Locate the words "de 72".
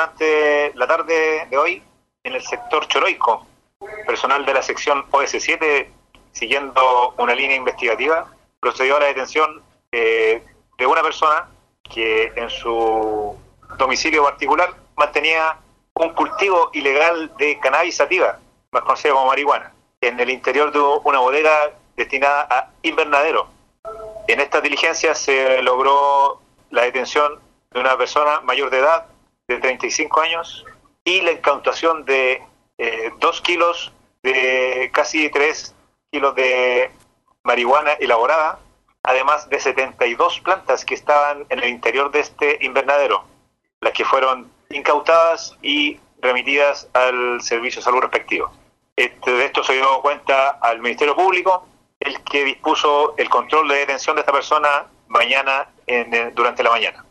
39.48-40.40